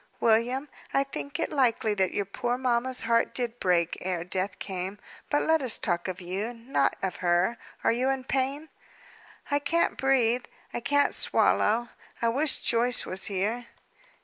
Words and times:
"William, 0.19 0.67
I 0.95 1.03
think 1.03 1.37
it 1.39 1.51
likely 1.51 1.93
that 1.93 2.11
your 2.11 2.25
poor 2.25 2.57
mamma's 2.57 3.01
heart 3.01 3.35
did 3.35 3.59
break, 3.59 3.95
ere 4.01 4.23
death 4.23 4.57
came. 4.57 4.97
But 5.29 5.43
let 5.43 5.61
us 5.61 5.77
talk 5.77 6.07
of 6.07 6.19
you, 6.19 6.55
not 6.55 6.95
of 7.03 7.17
her. 7.17 7.59
Are 7.83 7.91
you 7.91 8.09
in 8.09 8.23
pain?" 8.23 8.69
"I 9.51 9.59
can't 9.59 9.97
breathe; 9.97 10.45
I 10.73 10.79
can't 10.79 11.13
swallow. 11.13 11.89
I 12.19 12.29
wish 12.29 12.57
Joyce 12.61 13.05
was 13.05 13.25
here." 13.25 13.67